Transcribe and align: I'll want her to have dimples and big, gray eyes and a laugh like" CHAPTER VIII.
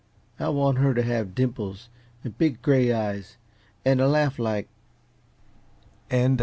I'll 0.39 0.55
want 0.55 0.79
her 0.79 0.95
to 0.95 1.03
have 1.03 1.35
dimples 1.35 1.87
and 2.23 2.35
big, 2.35 2.63
gray 2.63 2.91
eyes 2.91 3.37
and 3.85 4.01
a 4.01 4.07
laugh 4.07 4.39
like" 4.39 4.67
CHAPTER 6.09 6.37
VIII. 6.37 6.37